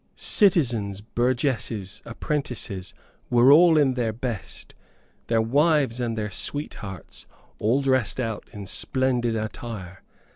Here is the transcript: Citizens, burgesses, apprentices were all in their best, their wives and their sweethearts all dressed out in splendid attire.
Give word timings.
Citizens, 0.15 0.99
burgesses, 0.99 2.01
apprentices 2.05 2.95
were 3.29 3.51
all 3.51 3.77
in 3.77 3.93
their 3.93 4.11
best, 4.11 4.73
their 5.27 5.43
wives 5.43 5.99
and 5.99 6.17
their 6.17 6.31
sweethearts 6.31 7.27
all 7.59 7.83
dressed 7.83 8.19
out 8.19 8.49
in 8.51 8.65
splendid 8.65 9.35
attire. 9.35 10.01